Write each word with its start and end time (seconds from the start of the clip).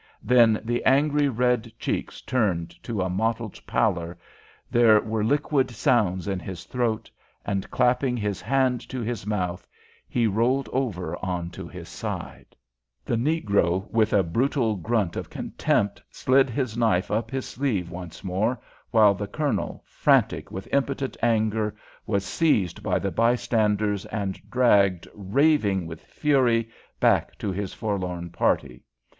Then 0.23 0.59
the 0.63 0.83
angry 0.83 1.29
red 1.29 1.71
cheeks 1.77 2.21
turned 2.21 2.71
to 2.81 3.03
a 3.03 3.07
mottled 3.07 3.61
pallor, 3.67 4.17
there 4.71 4.99
were 4.99 5.23
liquid 5.23 5.69
sounds 5.69 6.27
in 6.27 6.39
his 6.39 6.63
throat, 6.63 7.11
and, 7.45 7.69
clapping 7.69 8.17
his 8.17 8.41
hand 8.41 8.81
to 8.89 9.01
his 9.01 9.27
mouth, 9.27 9.67
he 10.09 10.25
rolled 10.25 10.67
over 10.73 11.15
on 11.23 11.51
to 11.51 11.67
his 11.67 11.87
side. 11.87 12.55
[Illustration: 13.05 13.25
He 13.27 13.45
rolled 13.45 13.57
over 13.59 13.59
on 13.61 13.89
to 13.91 13.91
his 13.91 13.91
side 13.91 13.91
p130] 13.91 13.91
The 13.91 13.91
negro, 13.91 13.91
with 13.91 14.13
a 14.13 14.23
brutal 14.23 14.75
grunt 14.77 15.15
of 15.15 15.29
contempt, 15.29 16.01
slid 16.09 16.49
his 16.49 16.75
knife 16.75 17.11
up 17.11 17.29
his 17.29 17.45
sleeve 17.45 17.91
once 17.91 18.23
more, 18.23 18.59
while 18.89 19.13
the 19.13 19.27
Colonel, 19.27 19.83
frantic 19.85 20.49
with 20.49 20.67
impotent 20.71 21.15
anger, 21.21 21.75
was 22.07 22.25
seized 22.25 22.81
by 22.81 22.97
the 22.97 23.11
bystanders, 23.11 24.07
and 24.07 24.41
dragged, 24.49 25.07
raving 25.13 25.85
with 25.85 26.03
fury, 26.05 26.71
back 26.99 27.37
to 27.37 27.51
his 27.51 27.71
forlorn 27.75 28.31
party. 28.31 28.81